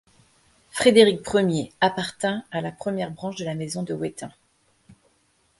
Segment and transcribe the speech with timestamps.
[0.71, 4.31] Frédéric I appartint à la première branche de la Maison de Wettin.